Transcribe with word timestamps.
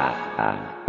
Dadah. 0.00 0.79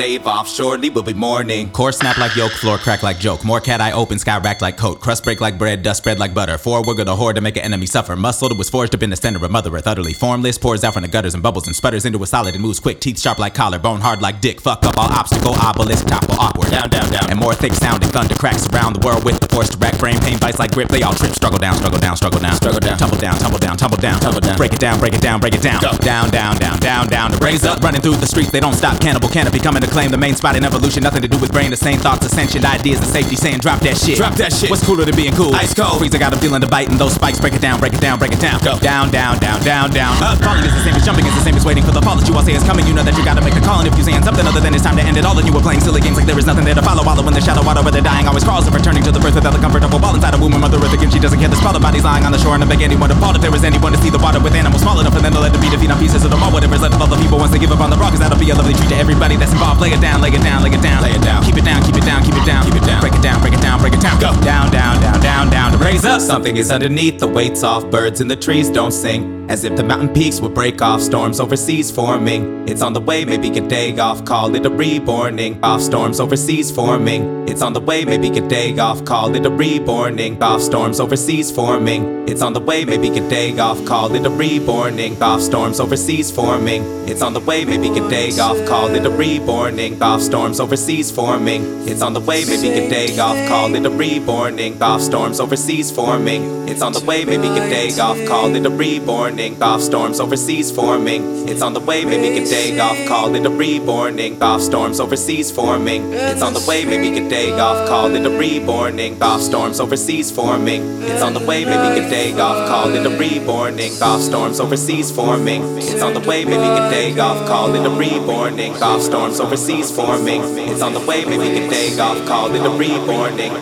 Stave 0.00 0.26
off, 0.26 0.48
surely 0.48 0.88
will 0.88 1.02
be 1.02 1.12
mourning. 1.12 1.70
Core 1.72 1.92
snap 1.92 2.16
like 2.16 2.34
yolk, 2.34 2.52
floor 2.52 2.78
crack 2.78 3.02
like 3.02 3.18
joke. 3.18 3.44
More 3.44 3.60
cat 3.60 3.80
eye 3.80 3.92
open, 3.92 4.18
sky 4.18 4.38
rack 4.38 4.62
like 4.62 4.78
coat. 4.78 5.00
Crust 5.00 5.24
break 5.24 5.40
like 5.40 5.58
bread, 5.58 5.82
dust 5.82 5.98
spread 5.98 6.18
like 6.18 6.32
butter. 6.32 6.56
Four 6.56 6.82
wiggle 6.82 7.04
the 7.04 7.16
horde 7.16 7.36
to 7.36 7.40
to 7.40 7.42
make 7.42 7.56
an 7.56 7.64
enemy 7.64 7.86
suffer. 7.86 8.14
Muscle 8.16 8.48
that 8.48 8.58
was 8.58 8.70
forged 8.70 8.94
up 8.94 9.02
in 9.02 9.10
the 9.10 9.16
center 9.16 9.42
of 9.44 9.50
Mother 9.50 9.74
Earth, 9.74 9.86
utterly 9.86 10.12
formless. 10.12 10.58
Pours 10.58 10.84
out 10.84 10.92
from 10.94 11.02
the 11.02 11.08
gutters 11.08 11.34
and 11.34 11.42
bubbles 11.42 11.66
and 11.66 11.74
sputters 11.74 12.04
into 12.04 12.22
a 12.22 12.26
solid 12.26 12.54
and 12.54 12.62
moves 12.62 12.78
quick. 12.78 13.00
Teeth 13.00 13.18
sharp 13.18 13.38
like 13.38 13.54
collar, 13.54 13.78
bone 13.78 14.00
hard 14.00 14.20
like 14.20 14.40
dick. 14.40 14.60
Fuck 14.60 14.84
up 14.84 14.96
all 14.98 15.10
obstacle, 15.10 15.54
obelisk, 15.54 16.06
topple 16.06 16.38
awkward. 16.38 16.70
Down, 16.70 16.88
down, 16.90 17.10
down. 17.10 17.30
And 17.30 17.38
more 17.38 17.54
thick 17.54 17.72
sounding 17.72 18.10
thunder 18.10 18.34
cracks 18.34 18.68
around 18.68 18.94
the 18.94 19.06
world 19.06 19.24
with 19.24 19.40
the 19.40 19.48
force 19.48 19.70
to 19.70 19.78
rack. 19.78 19.98
Brain 19.98 20.20
pain 20.20 20.38
bites 20.38 20.58
like 20.58 20.72
grip. 20.72 20.88
They 20.88 21.02
all 21.02 21.14
trip, 21.14 21.32
struggle 21.32 21.58
down, 21.58 21.76
struggle 21.76 21.98
down, 21.98 22.16
struggle 22.16 22.40
down, 22.40 22.54
struggle 22.54 22.80
down, 22.80 22.98
tumble 22.98 23.18
down, 23.18 23.38
tumble 23.38 23.58
down, 23.58 23.76
tumble 23.76 23.96
down, 23.96 24.20
tumble 24.20 24.40
down. 24.40 24.56
Break 24.56 24.72
it 24.72 24.80
down, 24.80 25.00
break 25.00 25.14
it 25.14 25.22
down, 25.22 25.40
break 25.40 25.54
it 25.54 25.62
down. 25.62 25.80
Down, 25.80 26.30
down, 26.30 26.56
down, 26.58 26.78
down, 26.78 27.06
down. 27.08 27.32
Raise 27.38 27.64
up, 27.64 27.82
running 27.82 28.00
through 28.00 28.16
the 28.16 28.26
streets. 28.26 28.50
They 28.50 28.60
don't 28.60 28.74
stop. 28.74 29.00
Cannibal 29.00 29.28
canopy 29.28 29.58
coming 29.58 29.82
to 29.82 29.89
claim 29.90 30.10
the 30.10 30.18
main 30.18 30.34
spot 30.34 30.56
in 30.56 30.64
evolution. 30.64 31.02
Nothing 31.02 31.22
to 31.22 31.28
do 31.28 31.38
with 31.38 31.52
brain. 31.52 31.70
The 31.70 31.76
same 31.76 31.98
thoughts, 31.98 32.24
ascension, 32.24 32.64
ideas, 32.64 32.98
and 33.02 33.10
safety. 33.10 33.36
Saying 33.36 33.58
drop 33.58 33.80
that 33.80 33.98
shit. 33.98 34.16
Drop 34.16 34.34
that 34.38 34.52
shit. 34.52 34.70
What's 34.70 34.86
cooler 34.86 35.04
than 35.04 35.16
being 35.16 35.34
cool? 35.34 35.54
Ice 35.54 35.74
cold. 35.74 35.98
Freezer 35.98 36.18
got 36.18 36.32
a 36.32 36.38
feeling 36.38 36.60
to 36.62 36.70
bite, 36.70 36.88
and 36.88 36.98
those 36.98 37.14
spikes 37.14 37.40
break 37.40 37.54
it 37.54 37.60
down, 37.60 37.80
break 37.80 37.92
it 37.92 38.00
down, 38.00 38.18
break 38.18 38.32
it 38.32 38.40
down. 38.40 38.62
Go. 38.62 38.78
Down, 38.78 39.10
down, 39.10 39.38
down, 39.38 39.60
down, 39.62 39.90
down. 39.90 40.14
Up. 40.22 40.38
Falling 40.40 40.64
is 40.64 40.72
the 40.72 40.82
same 40.86 40.94
as 40.94 41.04
jumping 41.04 41.26
is 41.26 41.34
the 41.34 41.44
same 41.44 41.56
as 41.56 41.64
waiting 41.64 41.84
for 41.84 41.92
the 41.92 42.00
fall 42.00 42.16
that 42.16 42.26
you 42.28 42.34
all 42.34 42.46
say 42.46 42.54
is 42.54 42.64
coming. 42.64 42.86
You 42.86 42.94
know 42.94 43.02
that 43.02 43.16
you 43.18 43.24
gotta 43.24 43.42
make 43.42 43.54
the 43.54 43.60
call, 43.60 43.82
and 43.82 43.88
if 43.90 43.98
you 43.98 44.04
saying 44.04 44.22
something 44.22 44.46
other 44.46 44.60
than 44.60 44.72
it's 44.74 44.84
time 44.84 44.96
to 44.96 45.02
end 45.02 45.18
it 45.18 45.24
all, 45.26 45.34
then 45.34 45.46
you 45.46 45.52
were 45.52 45.64
playing 45.64 45.80
silly 45.80 46.00
games 46.00 46.16
like 46.16 46.26
there 46.26 46.38
is 46.38 46.46
nothing 46.46 46.64
there 46.64 46.78
to 46.78 46.82
follow. 46.82 47.02
Wallow 47.02 47.26
in 47.26 47.34
the 47.34 47.40
shadow, 47.42 47.64
water 47.64 47.82
where 47.82 47.92
they're 47.92 48.04
dying, 48.04 48.28
always 48.28 48.44
crawls 48.44 48.66
of 48.68 48.74
returning 48.74 49.02
to 49.02 49.10
the 49.10 49.18
birth 49.18 49.34
without 49.34 49.52
the 49.52 49.62
comfort 49.62 49.82
of 49.82 49.92
a 49.92 49.98
ball 49.98 50.14
inside 50.14 50.34
a 50.34 50.38
womb. 50.38 50.54
Mother 50.60 50.76
Earth 50.78 50.92
again, 50.92 51.10
she 51.10 51.18
doesn't 51.18 51.40
care. 51.40 51.48
The 51.48 51.56
sprawled 51.56 51.80
bodies 51.80 52.04
lying 52.04 52.24
on 52.24 52.32
the 52.32 52.38
shore, 52.38 52.54
and 52.54 52.62
I 52.62 52.68
beg 52.68 52.82
anyone 52.82 53.08
to 53.08 53.16
fall 53.16 53.34
if 53.34 53.40
there 53.40 53.54
is 53.54 53.64
anyone 53.64 53.92
to 53.92 53.98
see 53.98 54.10
the 54.10 54.20
water 54.20 54.38
with 54.38 54.54
animals 54.54 54.82
small 54.82 55.00
enough 55.00 55.14
for 55.16 55.22
them 55.24 55.32
to 55.32 55.40
let 55.40 55.52
them 55.52 55.60
be 55.60 55.70
defeat 55.72 55.90
on 55.90 55.98
pieces 55.98 56.24
of 56.24 56.30
the 56.30 56.36
mall. 56.36 56.52
Whatever's 56.52 56.82
left 56.82 56.94
of 56.94 57.00
all 57.00 57.08
the 57.08 57.16
people 57.16 57.38
once 57.38 57.52
they 57.52 57.58
give 57.58 57.72
up 57.72 57.80
on 57.80 57.88
the 57.88 57.96
rock, 57.96 58.12
cause 58.12 58.20
that'll 58.20 58.38
be 58.38 58.50
a 58.50 58.54
lovely 58.54 58.74
treat 58.76 58.92
to 58.92 58.96
everybody 58.96 59.36
that's 59.36 59.52
involved. 59.52 59.79
Lay 59.80 59.92
it 59.92 60.00
down, 60.02 60.20
lay 60.20 60.28
it 60.28 60.42
down, 60.42 60.62
lay 60.62 60.68
it 60.68 60.82
down, 60.82 61.02
Lay 61.02 61.12
it 61.12 61.22
down. 61.22 61.42
Keep 61.42 61.56
it 61.56 61.64
down, 61.64 61.82
keep 61.82 61.96
it 61.96 62.04
down, 62.04 62.22
keep 62.22 62.34
it 62.34 62.44
down, 62.44 62.64
Keep 62.66 62.74
it 62.74 62.86
down. 62.86 63.00
Break 63.00 63.14
it 63.14 63.22
down, 63.22 63.40
break 63.40 63.54
it 63.54 63.62
down, 63.62 63.80
break 63.80 63.94
it 63.94 64.00
down. 64.00 64.20
Go. 64.20 64.30
Down, 64.42 64.70
down, 64.70 65.00
down, 65.00 65.20
down, 65.20 65.50
down. 65.50 65.72
To 65.72 65.78
raise 65.78 66.04
up. 66.04 66.20
Something 66.20 66.58
is 66.58 66.70
underneath, 66.70 67.18
the 67.18 67.26
weight's 67.26 67.62
off. 67.62 67.90
Birds 67.90 68.20
in 68.20 68.28
the 68.28 68.36
trees 68.36 68.68
don't 68.68 68.92
sing. 68.92 69.48
As 69.50 69.64
if 69.64 69.74
the 69.76 69.82
mountain 69.82 70.10
peaks 70.10 70.40
would 70.40 70.54
break 70.54 70.80
off, 70.80 71.00
storms 71.00 71.40
overseas 71.40 71.90
forming. 71.90 72.68
It's 72.68 72.82
on 72.82 72.92
the 72.92 73.00
way, 73.00 73.24
maybe 73.24 73.48
a 73.58 73.66
day 73.66 73.98
off. 73.98 74.24
Call 74.24 74.54
it 74.54 74.64
a 74.64 74.70
reborning. 74.70 75.58
Off 75.64 75.80
storms 75.80 76.20
overseas 76.20 76.70
forming. 76.70 77.48
It's 77.48 77.62
on 77.62 77.72
the 77.72 77.80
way, 77.80 78.04
maybe 78.04 78.28
a 78.28 78.46
day 78.48 78.78
off. 78.78 79.04
Call 79.04 79.34
it 79.34 79.44
a 79.44 79.50
reborning. 79.50 80.40
Off 80.40 80.60
storms 80.60 81.00
overseas 81.00 81.50
forming. 81.50 82.28
It's 82.28 82.42
on 82.42 82.52
the 82.52 82.60
way, 82.60 82.84
maybe 82.84 83.08
a 83.08 83.28
day 83.28 83.58
off. 83.58 83.84
Call 83.86 84.14
it 84.14 84.24
a 84.24 84.30
reborning. 84.30 85.20
Off 85.20 85.40
storms 85.40 85.80
overseas 85.80 86.30
forming. 86.30 86.84
It's 87.08 87.22
on 87.22 87.32
the 87.32 87.40
way, 87.40 87.64
maybe 87.64 87.88
a 87.88 88.08
day 88.08 88.30
off. 88.38 88.64
Call 88.68 88.94
it 88.94 89.04
a 89.04 89.10
reborning. 89.10 89.69
Off 89.70 90.20
storms 90.20 90.58
overseas 90.58 91.12
forming. 91.12 91.88
It's 91.88 92.02
on 92.02 92.12
the 92.12 92.20
way, 92.20 92.44
maybe 92.44 92.70
a 92.70 92.90
day 92.90 93.16
off. 93.20 93.36
Call 93.48 93.72
it 93.76 93.86
a 93.86 93.90
reborning. 93.90 94.82
Off 94.82 95.00
storms 95.00 95.38
overseas 95.38 95.92
forming. 95.92 96.68
It's 96.68 96.82
on 96.82 96.92
the 96.92 97.04
way, 97.04 97.24
maybe 97.24 97.46
a 97.46 97.70
day 97.70 97.88
off. 98.00 98.18
Call 98.26 98.52
it 98.56 98.66
a 98.66 98.70
reborning. 98.70 99.62
Off 99.62 99.80
storms 99.80 100.18
overseas 100.18 100.72
forming. 100.72 101.48
It's 101.48 101.62
on 101.62 101.72
the 101.72 101.80
way, 101.80 102.04
maybe 102.04 102.38
a 102.38 102.44
day 102.44 102.78
off. 102.80 102.96
Call 103.06 103.32
it 103.36 103.46
a 103.46 103.50
reborning. 103.50 104.42
Off 104.42 104.60
storms 104.60 104.98
overseas 104.98 105.52
forming. 105.52 106.12
It's 106.14 106.42
on 106.42 106.52
the 106.52 106.66
way, 106.66 106.84
maybe 106.84 107.20
a 107.20 107.30
day 107.30 107.52
off. 107.52 107.86
Call 107.86 108.12
it 108.12 108.26
a 108.26 108.30
reborning. 108.30 109.22
Off 109.22 109.40
storms 109.40 109.78
overseas 109.78 110.32
forming. 110.32 110.82
It's 111.02 111.22
on 111.22 111.32
the 111.32 111.40
way, 111.40 111.64
maybe 111.64 112.00
a 112.00 112.10
day 112.10 112.36
off. 112.40 112.66
Call 112.66 112.92
it 112.92 113.06
a 113.06 113.10
reborning. 113.10 113.92
Off 114.02 114.20
storms 114.20 114.58
overseas 114.58 115.12
forming. 115.12 115.62
It's 115.78 116.02
on 116.02 116.14
the 116.14 116.20
way, 116.28 116.44
maybe 116.44 116.64
a 116.64 116.90
day 116.90 117.16
off. 117.20 117.46
Call 117.46 117.72
it 117.74 117.86
a 117.86 117.90
reborning. 117.90 118.74
Off 118.82 119.02
storms 119.02 119.38
overseas 119.38 119.59
forming. 119.90 120.42
It's 120.70 120.82
on 120.82 120.94
the 120.94 121.00
way, 121.00 121.24
maybe 121.24 121.48
a 121.58 121.68
day 121.68 121.98
off. 121.98 122.26
Call 122.26 122.54
it 122.54 122.64
a 122.64 122.70
reborning. 122.70 123.52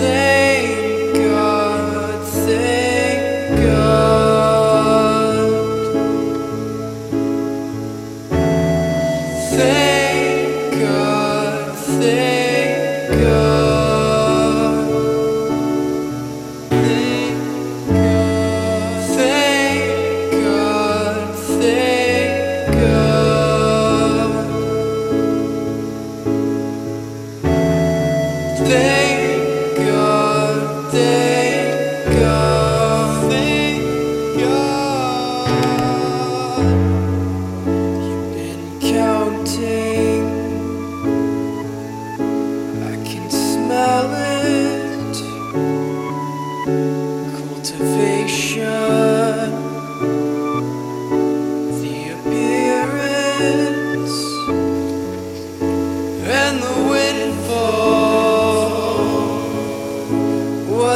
Thank 0.00 1.14
God, 1.14 2.24
thank 2.26 3.60
God. 3.62 4.25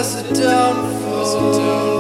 was 0.01 0.15
a 0.15 0.33
downfall. 0.33 2.00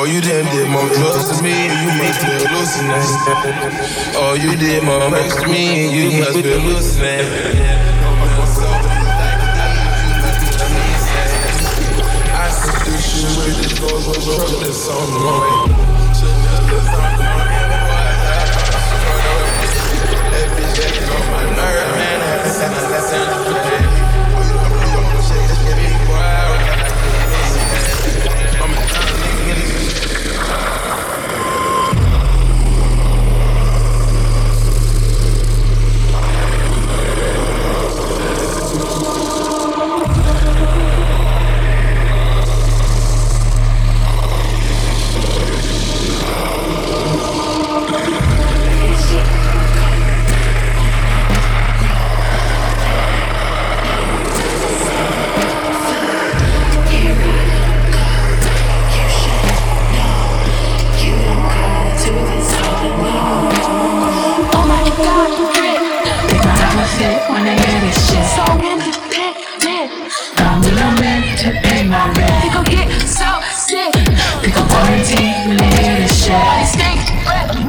Oh, 0.00 0.04
you 0.04 0.20
done 0.20 0.44
did 0.54 0.70
more 0.70 0.86
drugs 0.94 1.26
to 1.26 1.42
me 1.42 1.50
you 1.50 1.90
must 1.98 2.22
be 2.22 2.30
hallucinating. 2.30 3.18
Oh, 4.14 4.38
you 4.38 4.54
did 4.54 4.84
more 4.84 5.10
makes 5.10 5.34
to 5.34 5.48
me 5.48 5.90
you 5.90 6.22
must 6.22 6.34
be 6.38 6.42
hallucinating. 6.42 7.58
I 12.30 12.46
see 12.46 12.78
this 12.86 13.02
shit 13.10 13.26
with 13.42 13.58
that's 14.62 14.86
on 14.86 15.10
the. 15.10 15.18
That 20.30 20.46
bitch 20.54 20.78
acting 20.78 21.10
on 21.10 21.26
my 21.26 21.42
nerve, 21.58 21.90
man. 21.98 22.18
That's 22.46 23.47
independent. 68.60 69.88
Don't 70.36 70.60
need 70.60 70.76
no 70.76 70.88
man 71.00 71.22
to 71.38 71.50
pay 71.62 71.86
my 71.88 72.12
rent. 72.12 72.42
They 72.42 72.50
gon' 72.52 72.64
get 72.64 72.88
so 73.08 73.40
sick. 73.52 73.92
They 74.42 74.50
gon' 74.50 74.68
quarantine 74.68 75.56
hear 75.80 75.96
this 76.02 76.24
shit. 76.24 76.32
Why 76.32 76.60
they 76.60 76.66
stink, 76.66 77.00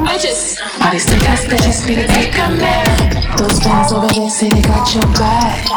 bitches. 0.04 0.60
Why 0.80 0.92
they 0.92 1.00
stink 1.00 1.22
bitches 1.22 1.88
be 1.88 1.96
take 1.96 2.36
a 2.36 2.50
man. 2.50 3.38
Those 3.38 3.60
fans 3.60 3.92
over 3.94 4.08
there 4.08 4.30
say 4.30 4.50
they 4.50 4.62
got 4.62 4.94
your 4.94 5.08
back. 5.16 5.68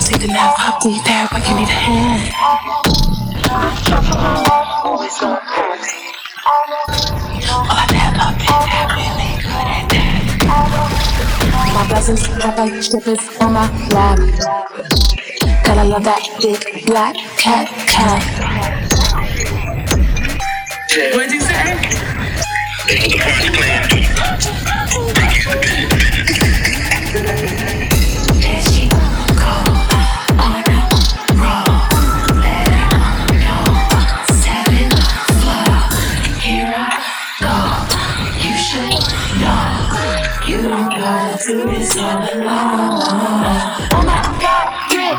Say 0.00 0.16
the 0.18 0.28
now 0.28 0.54
up 0.58 0.80
deep 0.80 1.02
there, 1.04 1.28
but 1.30 1.46
you 1.48 1.54
need 1.56 1.68
a 1.68 1.72
hand. 1.72 2.32
All 6.46 7.19
My 11.80 11.88
blessings 11.88 12.26
have 12.26 12.58
like 12.58 12.82
strippers 12.82 13.40
on 13.40 13.54
my 13.54 13.66
lap. 13.88 14.18
Gotta 15.64 15.84
love 15.88 16.04
that 16.04 16.22
big 16.42 16.84
black 16.84 17.16
cat 17.38 17.68
cat. 17.88 18.22
What'd 21.14 21.32
you 21.32 21.40
say? 21.40 21.80
Oh 42.02 42.06
my 44.06 44.24
god, 44.40 44.88
drip. 44.88 45.12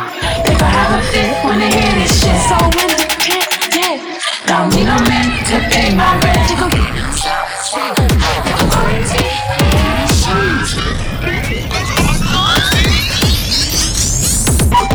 They 0.45 0.55
have 0.65 0.97
a 0.97 1.01
fit 1.11 1.29
when 1.45 1.59
they 1.59 1.69
hear 1.69 1.93
this 1.93 2.23
shit. 2.23 2.33
So 2.49 2.57
independent. 2.81 4.01
Don't 4.47 4.73
need 4.73 4.85
no 4.85 4.97
man 5.05 5.29
to 5.45 5.61
pay 5.69 5.93
my 5.93 6.17
rent. 6.17 6.49
They 6.49 6.55
get. 6.57 6.89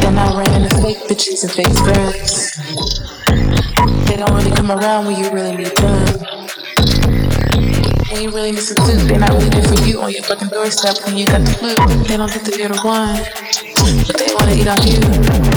Then 0.00 0.18
I 0.18 0.20
ran 0.36 0.62
into 0.62 0.76
fake 0.82 1.06
bitches 1.06 1.44
and 1.44 1.52
fake 1.52 1.78
friends. 1.86 2.56
They 4.08 4.16
don't 4.16 4.34
really 4.34 4.50
come 4.50 4.72
around 4.72 5.06
when 5.06 5.16
you 5.22 5.30
really 5.30 5.56
need 5.56 5.76
them. 5.76 6.35
And 8.16 8.24
you 8.24 8.30
really 8.30 8.52
listen 8.52 8.76
to. 8.76 8.96
They're 9.04 9.18
not 9.18 9.28
really 9.32 9.60
for 9.60 9.84
you 9.84 10.00
on 10.00 10.10
your 10.10 10.22
fucking 10.22 10.48
doorstep 10.48 11.04
when 11.04 11.18
you 11.18 11.26
got 11.26 11.42
the 11.44 11.52
flu. 11.52 11.74
They 12.04 12.16
don't 12.16 12.30
think 12.30 12.44
that 12.44 12.56
you're 12.56 12.70
the 12.70 12.80
one. 12.80 13.20
But 14.06 14.16
they 14.16 14.32
wanna 14.32 14.56
eat 14.56 14.66
off 14.66 14.80
you 14.88 14.96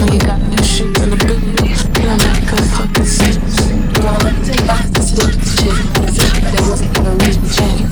when 0.03 0.11
you 0.11 0.19
got 0.19 0.41
new 0.41 0.61
shoes 0.61 0.91
in 0.99 1.09
the 1.09 1.15
boot. 1.15 1.39
You 1.39 2.03
don't 2.03 2.19
make 2.19 2.51
a 2.51 2.61
fucking 2.75 3.05
sense. 3.05 3.63
Wanna 4.03 4.23
let 4.25 4.35
me 4.35 4.43
take 4.43 4.59
this 4.91 5.15
little 5.15 5.39
shit. 5.39 5.71
There 6.51 6.69
wasn't 6.69 6.93
gonna 6.95 7.09
the 7.11 7.15
change. 7.15 7.18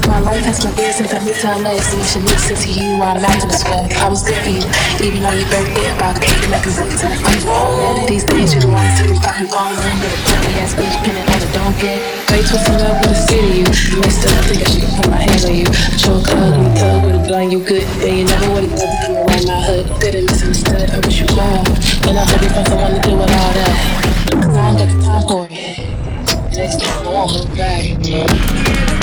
My 0.07 0.23
life 0.23 0.47
has 0.47 0.63
been 0.63 0.93
since 0.95 1.11
I 1.11 1.19
moved 1.19 1.43
to 1.43 1.51
LA, 1.51 1.75
so 1.83 1.99
you 1.99 2.07
should 2.07 2.23
listen 2.23 2.55
to 2.55 2.69
you. 2.71 2.95
I'm 3.03 3.19
acting 3.19 3.51
this 3.51 3.67
way. 3.67 3.91
I 3.99 4.07
was 4.07 4.23
good 4.23 4.39
for 4.39 4.55
you, 4.55 4.63
even 5.03 5.19
on 5.27 5.35
your 5.35 5.43
birthday. 5.51 5.83
About 5.99 6.15
to 6.15 6.47
make 6.47 6.63
a 6.63 6.71
zip 6.71 6.87
to 6.87 7.05
the 7.11 7.19
phone. 7.43 8.07
These 8.07 8.23
days 8.23 8.55
you're 8.55 8.63
the 8.63 8.71
one 8.71 8.87
to 8.87 9.03
be 9.03 9.19
fucking 9.19 9.51
calling. 9.51 9.75
But 9.75 10.07
a 10.07 10.19
dirty 10.23 10.63
ass 10.63 10.71
bitch 10.79 10.95
pinning 11.03 11.27
on 11.27 11.43
a 11.43 11.49
donkey. 11.51 11.99
You 12.31 12.43
twisting 12.47 12.79
up 12.87 13.03
with 13.03 13.19
a 13.19 13.35
of 13.35 13.51
you? 13.51 13.67
You 13.67 13.97
may 13.99 14.11
still 14.15 14.31
think 14.47 14.63
I 14.63 14.67
should 14.71 14.87
put 14.95 15.07
my 15.11 15.19
hands 15.27 15.43
on 15.43 15.55
you. 15.59 15.67
Choke 15.99 16.31
ugly 16.31 16.71
thug 16.79 17.03
with 17.03 17.19
a 17.19 17.21
blunt, 17.27 17.51
you 17.51 17.59
good. 17.59 17.83
And 17.99 18.13
you 18.15 18.23
never 18.31 18.47
would've 18.55 18.79
to 18.79 18.87
come 19.03 19.19
around 19.19 19.43
my 19.43 19.59
hood. 19.67 19.91
Good 19.99 20.15
and 20.15 20.25
misunderstood, 20.31 20.87
I 20.87 20.97
wish 21.03 21.19
you 21.19 21.27
well. 21.35 21.67
And 22.07 22.15
I 22.15 22.23
hope 22.23 22.39
you 22.39 22.51
find 22.55 22.67
someone 22.71 22.95
to 22.95 23.01
deal 23.03 23.19
with 23.19 23.27
all 23.27 23.51
that. 23.59 23.75
Cause 24.39 24.55
I 24.55 24.71
don't 24.71 24.79
got 24.79 24.87
the 24.87 24.97
time 25.03 25.23
for 25.27 25.43
it. 25.51 25.83
Next 26.55 26.79
time 26.79 26.95
I 26.95 27.11
won't 27.11 27.31
look 27.35 27.51
back. 27.59 28.96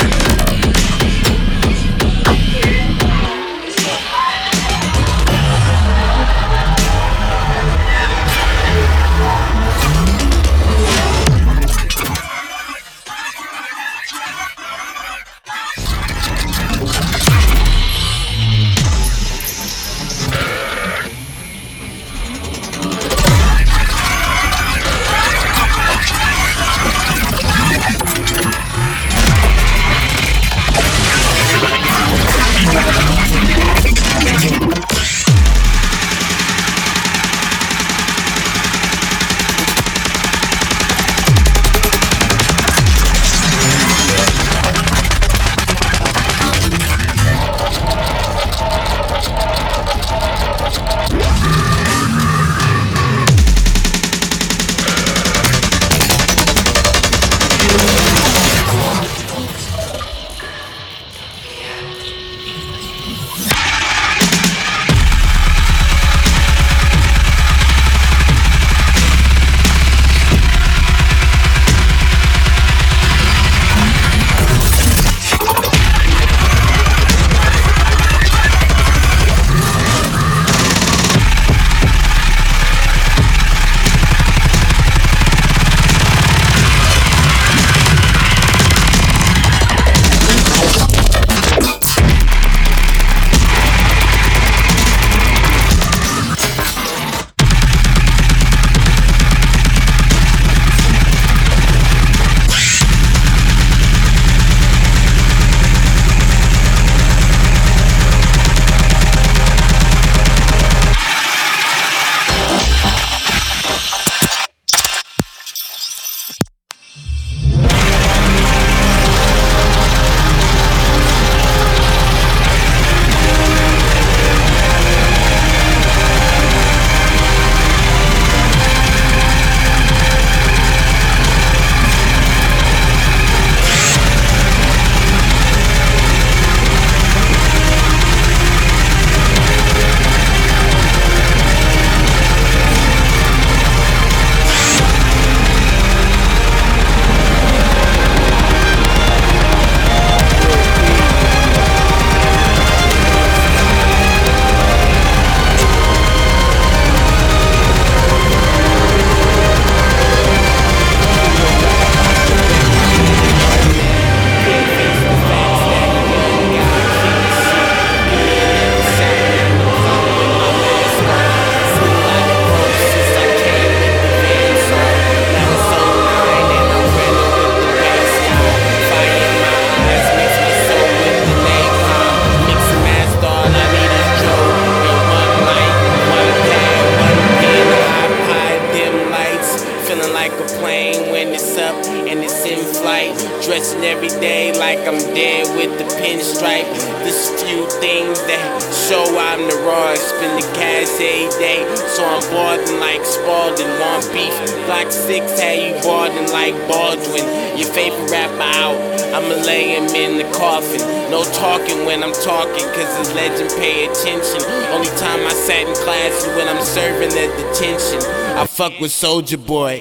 Fuck 218.71 218.81
with 218.81 218.93
Soldier 218.93 219.37
Boy. 219.37 219.79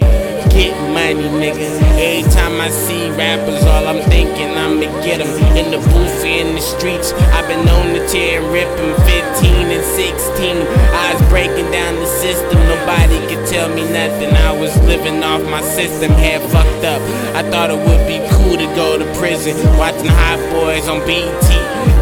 Get 0.51 0.75
money, 0.91 1.27
nigga. 1.41 1.67
Every 1.95 2.29
time 2.33 2.59
I 2.59 2.69
see 2.69 3.09
rappers, 3.11 3.63
all 3.63 3.87
I'm 3.87 4.01
thinking 4.09 4.49
I'ma 4.49 4.87
get 5.01 5.21
'em 5.21 5.31
in 5.55 5.71
the 5.71 5.77
booth, 5.91 6.25
in 6.25 6.55
the 6.55 6.61
streets. 6.61 7.13
I've 7.35 7.47
been 7.47 7.63
known 7.65 7.93
to 7.95 8.05
tear 8.09 8.41
and 8.41 8.51
rip 8.51 8.67
'em 8.83 8.93
15 9.07 9.67
and 9.75 9.85
16. 10.01 10.57
I 11.03 11.13
was 11.13 11.21
breaking 11.29 11.71
down 11.71 11.95
the 12.03 12.11
system, 12.23 12.59
nobody 12.83 13.19
could 13.27 13.45
tell 13.47 13.69
me 13.69 13.83
nothing. 13.91 14.35
I 14.35 14.51
was 14.51 14.75
living 14.83 15.23
off 15.23 15.41
my 15.43 15.61
system, 15.61 16.11
head 16.11 16.41
fucked 16.51 16.83
up. 16.83 17.01
I 17.35 17.43
thought 17.49 17.69
it 17.71 17.79
would 17.79 18.07
be 18.07 18.19
cool 18.35 18.57
to 18.57 18.67
go 18.75 18.97
to 18.97 19.05
prison, 19.17 19.55
watching 19.77 20.07
Hot 20.07 20.39
Boys 20.51 20.87
on 20.89 20.99
BT, 21.07 21.47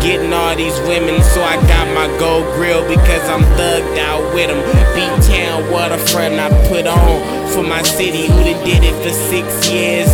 getting 0.01 0.33
all 0.33 0.55
these 0.55 0.77
women. 0.81 1.21
So 1.21 1.41
I 1.41 1.55
got 1.67 1.85
my 1.93 2.07
gold 2.17 2.45
grill 2.55 2.87
because 2.87 3.27
I'm 3.29 3.43
thugged 3.57 3.97
out 3.99 4.33
with 4.33 4.49
with 4.49 4.49
'em. 4.49 4.61
B-Town 4.95 5.71
waterfront 5.71 6.39
I 6.39 6.49
put 6.67 6.87
on 6.87 7.47
for 7.49 7.63
my 7.63 7.83
city 7.83 8.25
who 8.27 8.43
done 8.43 8.63
did 8.65 8.83
it 8.83 8.95
for 9.03 9.13
six 9.29 9.69
years. 9.69 10.09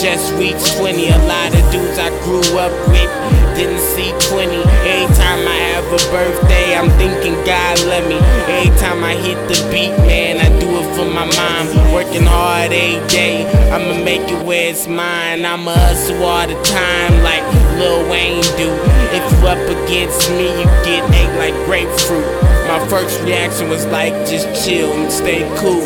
Just 0.00 0.32
reached 0.34 0.76
20. 0.76 1.08
A 1.08 1.18
lot 1.24 1.54
of 1.54 1.72
dudes 1.72 1.98
I 1.98 2.10
grew 2.22 2.44
up 2.58 2.72
with 2.88 3.08
didn't 3.56 3.80
see 3.80 4.12
20. 4.28 4.52
Every 4.84 5.08
time 5.16 5.40
I 5.48 5.58
have 5.72 5.86
a 5.88 6.02
birthday, 6.12 6.76
I'm 6.76 6.90
thinking 7.00 7.32
God 7.46 7.80
let 7.88 8.06
me. 8.06 8.18
Every 8.52 8.76
time 8.76 9.02
I 9.02 9.14
hit 9.14 9.36
the 9.48 9.56
beat, 9.72 9.96
man, 10.04 10.36
I 10.36 10.48
do 10.60 10.68
it 10.68 10.94
for 10.94 11.06
my 11.06 11.24
mom. 11.24 11.94
Working 11.94 12.24
hard 12.24 12.72
every 12.72 13.06
day, 13.08 13.48
I'ma 13.72 14.04
make 14.04 14.28
it 14.28 14.44
where 14.44 14.68
it's 14.68 14.86
mine. 14.86 15.46
I'ma 15.46 15.72
hustle 15.72 16.22
all 16.22 16.46
the 16.46 16.60
time 16.62 17.22
like 17.24 17.44
Lil 17.78 18.08
Wayne 18.10 18.42
do. 18.60 18.68
If 19.16 19.24
you 19.32 19.48
up 19.48 19.64
against 19.64 20.28
me, 20.32 20.60
you 20.60 20.66
get 20.84 21.08
ate 21.16 21.38
like 21.38 21.56
grapefruit. 21.64 22.26
My 22.68 22.84
first 22.90 23.22
reaction 23.22 23.70
was 23.70 23.86
like, 23.86 24.12
just 24.26 24.46
chill 24.66 24.92
and 24.92 25.10
stay 25.10 25.40
cool. 25.56 25.80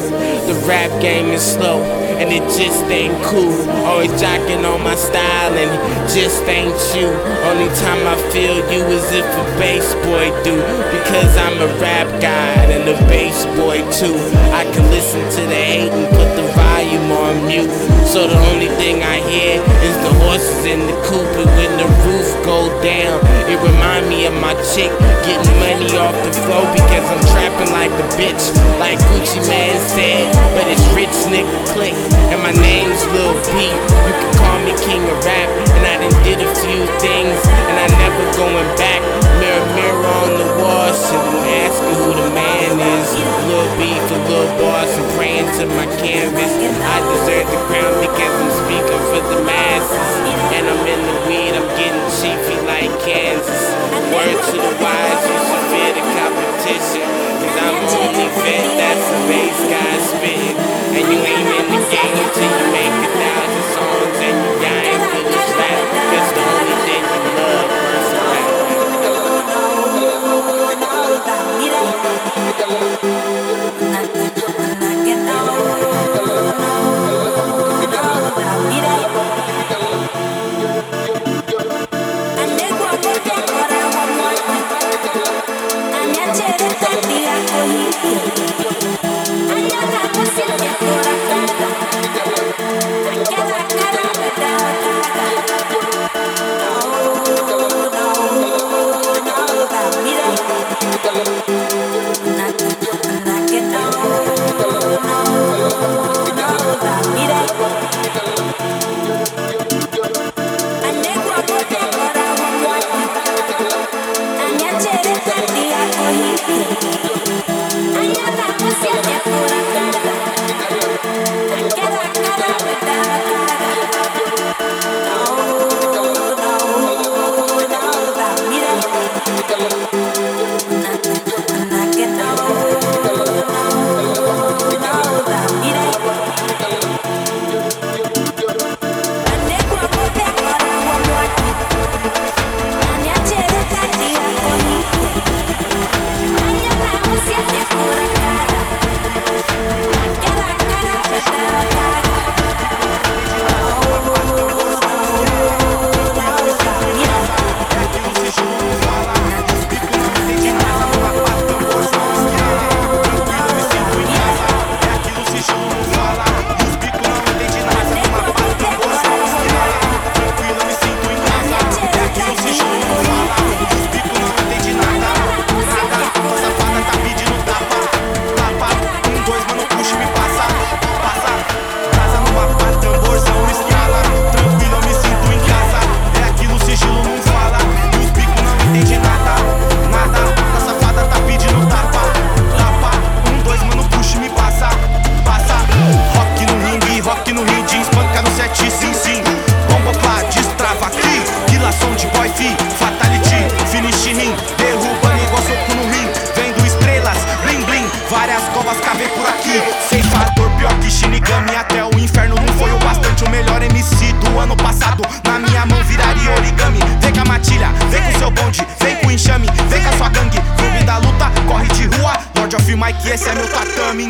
The 0.51 0.65
rap 0.67 0.91
game 1.01 1.27
is 1.27 1.43
slow 1.43 2.10
and 2.21 2.29
it 2.31 2.45
just 2.53 2.85
ain't 2.93 3.17
cool. 3.25 3.57
Always 3.89 4.13
jocking 4.21 4.63
on 4.69 4.85
my 4.85 4.95
style 4.95 5.55
and 5.57 5.73
it 5.73 5.83
just 6.13 6.45
ain't 6.45 6.77
you. 6.93 7.09
Only 7.49 7.73
time 7.81 8.05
I 8.05 8.17
feel 8.29 8.61
you 8.69 8.85
is 8.93 9.09
if 9.11 9.25
a 9.25 9.45
bass 9.57 9.89
boy 10.05 10.29
do. 10.45 10.61
Because 10.93 11.33
I'm 11.41 11.57
a 11.65 11.73
rap 11.81 12.09
god 12.21 12.69
and 12.69 12.85
a 12.85 12.97
bass 13.09 13.47
boy 13.57 13.81
too. 13.97 14.21
I 14.53 14.69
can 14.69 14.85
listen 14.93 15.25
to 15.25 15.43
the 15.49 15.57
hate 15.57 15.93
and 15.93 16.07
put 16.13 16.29
the 16.37 16.45
volume 16.53 17.11
on 17.11 17.47
mute. 17.49 17.73
So 18.05 18.27
the 18.29 18.37
only 18.53 18.69
thing 18.77 19.03
I 19.03 19.25
hear 19.25 19.63
is 19.81 19.97
the 20.05 20.13
horses 20.27 20.67
in 20.67 20.81
the 20.85 20.97
coop. 21.09 21.31
And 21.41 21.49
when 21.57 21.73
the 21.81 21.89
roof 22.05 22.29
go 22.45 22.69
down, 22.85 23.17
it 23.49 23.57
remind 23.65 24.09
me 24.09 24.27
of 24.27 24.35
my 24.35 24.53
chick 24.75 24.93
getting 25.25 25.57
money 25.57 25.89
off 25.97 26.13
the 26.27 26.33
floor 26.45 26.69
because 26.77 27.07
I'm 27.09 27.23
trapping 27.33 27.73
like 27.73 27.95
a 27.97 28.07
bitch. 28.19 28.45
Like 28.77 28.99
Gucci 29.09 29.41
Mane 29.49 29.81
said, 29.95 30.27
but 30.53 30.67
it's 30.69 30.85
rich 30.93 31.17
nigga 31.33 31.55
click. 31.73 32.10
And 32.33 32.43
my 32.43 32.53
name's 32.53 33.03
Lil 33.13 33.35
B. 33.47 33.71
You 33.71 34.15
can 34.15 34.31
call 34.39 34.59
me 34.65 34.73
king 34.85 35.03
of 35.05 35.19
rap. 35.25 35.49
And 35.77 35.85
I 35.87 35.95
done 36.03 36.17
did 36.25 36.41
a 36.41 36.51
few 36.55 36.87
things, 36.99 37.39
and 37.69 37.77
I 37.79 37.87
never 38.01 38.25
going 38.37 38.69
back. 38.77 39.01
Mirror, 39.41 39.67
mirror 39.75 40.00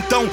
Então, 0.01 0.27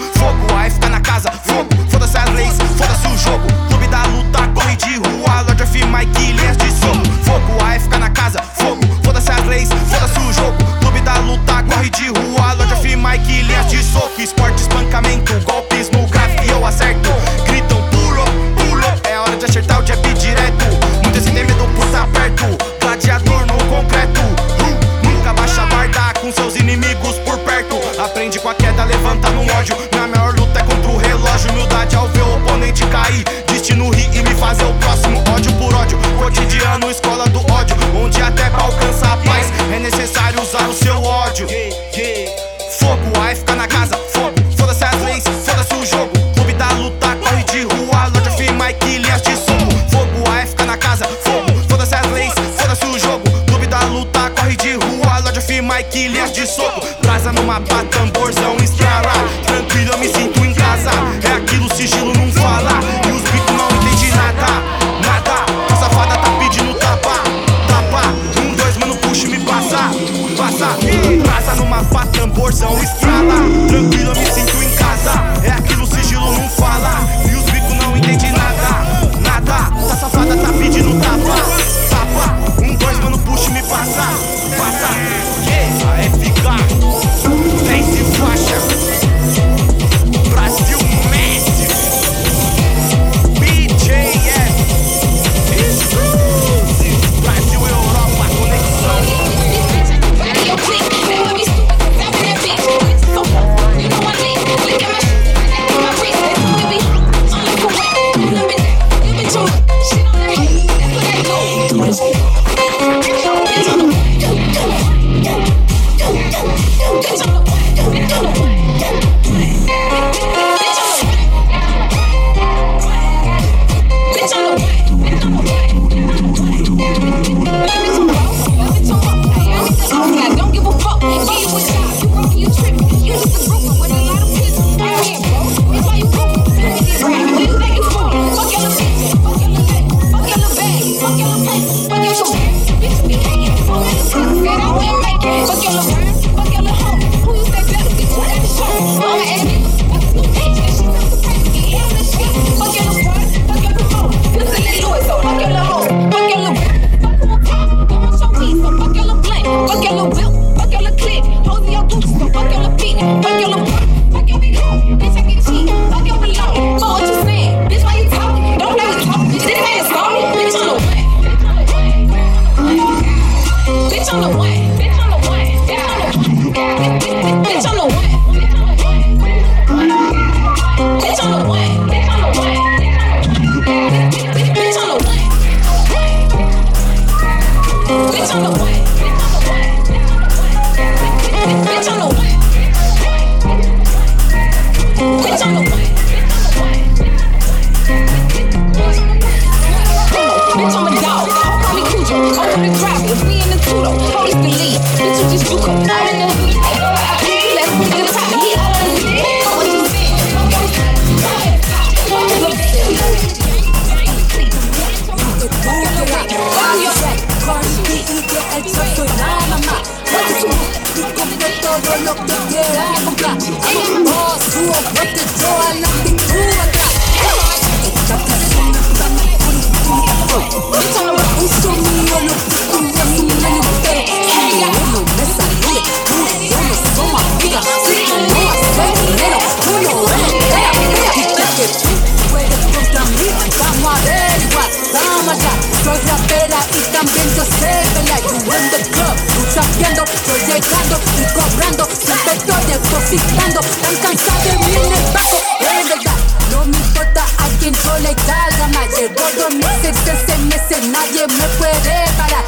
soy 245.87 245.99
rapera 246.09 246.59
y 246.73 246.81
también 246.91 247.27
yo 247.35 247.43
sé 247.43 247.71
pelear. 247.93 248.21
You 248.27 248.35
in 248.35 248.69
the 248.71 248.79
club, 248.91 249.15
luchando, 249.35 250.03
yo 250.27 250.35
llegando 250.47 250.99
y 251.15 251.23
cobrando. 251.33 251.87
Siempre 251.95 252.33
estoy 252.33 252.63
depositando, 252.65 253.59
tan 253.81 253.95
cansado 253.95 254.43
de 254.43 254.57
mí 254.57 254.75
en 254.75 254.93
el 254.93 255.05
banco. 255.13 255.37
Es 255.61 255.89
verdad, 255.89 256.17
no 256.51 256.65
me 256.65 256.77
importa 256.77 257.23
a 257.23 257.47
quién 257.59 257.73
yo 257.73 257.97
le 257.99 258.13
da 258.27 258.49
la 258.57 258.67
Llevo 258.97 259.25
dos 259.37 259.53
meses, 259.53 259.95
trece 260.03 260.37
meses, 260.39 260.83
nadie 260.89 261.27
me 261.27 261.47
puede 261.59 262.05
parar. 262.17 262.43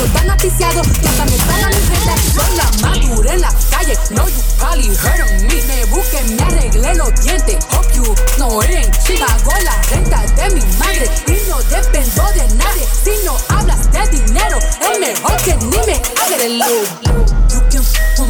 no 0.00 0.06
está 0.06 0.24
noticiado, 0.24 0.82
plata 0.82 1.24
me 1.26 1.36
está 1.36 1.58
la 1.58 1.68
libreta. 1.68 2.14
Yo 2.34 2.42
la 2.56 2.88
maduré 2.88 3.34
en 3.34 3.40
la 3.42 3.54
calle, 3.70 3.98
no 4.10 4.28
you 4.28 4.42
probably 4.58 4.88
heard 4.96 5.20
of 5.20 5.30
me. 5.42 5.62
Me 5.66 5.84
busqué, 5.86 6.22
me 6.22 6.42
arreglé 6.42 6.94
los 6.94 7.14
dientes, 7.20 7.58
hope 7.70 7.92
you 7.94 8.14
no 8.38 8.62
eating. 8.62 8.90
Si 9.04 9.18
pagó 9.18 9.52
la 9.62 9.82
renta 9.90 10.22
de 10.36 10.54
mi 10.54 10.62
madre 10.78 11.10
y 11.26 11.48
no 11.48 11.62
dependo 11.64 12.24
de 12.32 12.54
nadie. 12.54 12.86
Si 13.04 13.10
no 13.26 13.36
hablas 13.48 13.92
de 13.92 14.06
dinero, 14.08 14.58
es 14.58 14.98
mejor 14.98 15.36
que 15.42 15.54
ni 15.56 15.78
me 15.86 16.02
hagas 16.22 16.30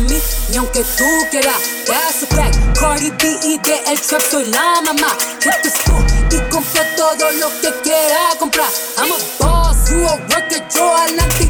Mí, 0.09 0.19
y 0.51 0.57
aunque 0.57 0.83
tú 0.97 1.05
quieras, 1.31 1.57
that's 1.87 2.23
a 2.23 2.27
fact 2.35 2.57
Cardi 2.79 3.11
B 3.11 3.39
y 3.45 3.59
de 3.59 3.83
el 3.87 4.01
trap 4.01 4.23
soy 4.23 4.47
la 4.47 4.81
mamá 4.81 5.15
Hit 5.43 5.53
the 5.63 5.69
school 5.69 6.03
y 6.31 6.51
compra 6.51 6.83
todo 6.97 7.31
lo 7.33 7.51
que 7.61 7.71
quiera 7.83 8.31
comprar 8.39 8.69
I'm 8.97 9.13
a 9.13 9.17
boss, 9.39 9.91
you 9.91 10.07
a 10.07 10.15
worker, 10.15 10.67
yo 10.75 10.97
adelante 10.97 11.50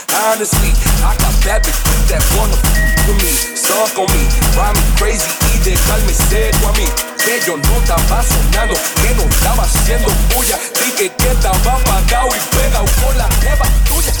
Honestly, 0.11 0.75
I 1.07 1.15
got 1.23 1.31
bad 1.47 1.63
bitches 1.63 2.03
that 2.11 2.19
wanna 2.35 2.59
f 2.59 3.07
with 3.07 3.15
me, 3.23 3.31
suck 3.55 3.95
on 3.95 4.11
me, 4.11 4.27
rhyme 4.59 4.75
crazy 4.99 5.23
y 5.47 5.63
dejarme 5.63 6.11
seco 6.11 6.67
a 6.67 6.73
mí. 6.75 6.83
Que 7.15 7.39
yo 7.47 7.55
no 7.55 7.71
estaba 7.79 8.19
sonando, 8.19 8.75
que 8.99 9.15
no 9.15 9.23
estaba 9.23 9.63
haciendo 9.63 10.11
bulla. 10.35 10.59
Dije 10.83 11.15
que 11.15 11.31
estaba 11.31 11.55
apagado 11.55 12.27
y 12.27 12.39
pega 12.51 12.83
pegado 12.83 12.85
con 12.99 13.17
la 13.17 13.27
jeva 13.39 13.63
tuya. 13.87 14.11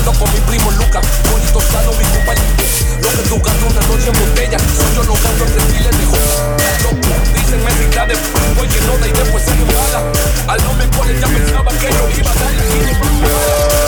Ando 0.00 0.12
con 0.16 0.32
mi 0.32 0.40
primo 0.48 0.70
Lucas, 0.80 1.04
bonito, 1.28 1.60
sano, 1.60 1.92
mi 1.92 2.04
compañero. 2.08 2.48
Lo 3.04 3.10
que 3.12 3.22
tú 3.28 3.36
gastas 3.36 3.68
una 3.68 3.82
noche 3.84 4.08
en 4.08 4.16
botella, 4.16 4.58
soy 4.58 4.90
yo 4.96 5.02
lo 5.04 5.12
gasto 5.12 5.44
entre 5.44 5.62
miles 5.76 5.92
de 5.92 6.04
hoes. 6.08 6.40
Dicen 7.36 7.60
mentalidad 7.64 8.06
de 8.08 8.14
f***, 8.14 8.32
oye, 8.60 8.80
no, 8.88 8.96
y 9.04 9.12
después 9.12 9.44
se 9.44 9.52
me 9.60 9.64
mala. 9.76 10.00
Al 10.48 10.58
no 10.64 10.72
me 10.72 10.88
ya 11.20 11.28
pensaba 11.28 11.70
que 11.76 11.92
yo 11.92 12.04
iba 12.16 12.30
a 12.30 12.34
dar 12.34 12.48
el 12.48 12.64
giro 12.72 13.87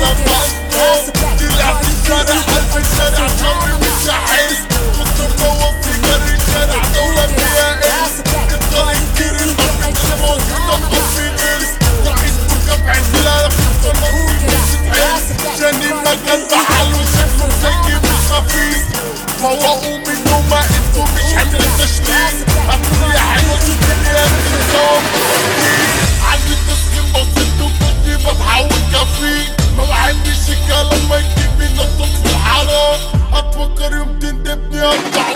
طلع 0.00 0.12
ناس 0.76 1.10
طلع 1.40 1.74
في 1.80 1.88
الشارع 2.02 2.40
حرف 2.40 2.76
الشارع 2.76 3.26
جمر 3.26 3.78
مش 3.80 4.08
عايز 4.10 4.56
كنت 4.98 5.20
مدور 5.20 5.72
في 5.82 6.00
جري 6.00 6.34
الشارع 6.36 6.82
دولة 6.94 7.26
فيها 7.26 7.74
ايس 7.82 8.12
الطريق 8.54 9.00
كتير 9.14 9.34
الحرب 9.34 9.94
اللي 10.04 10.16
موجودة 10.22 10.76
بحرف 10.88 11.18
الإيرس 11.18 11.68
رئيس 12.06 12.32
بركب 12.66 12.88
عندي 12.88 13.20
لا 13.24 13.46
يخطر 13.46 14.00
مروي 14.00 14.32
مش 14.32 14.98
عايز 14.98 15.60
جاني 15.60 15.92
مكان 15.94 16.40
بحال 16.50 16.94
وشفت 16.94 17.39
Union. 34.80 35.29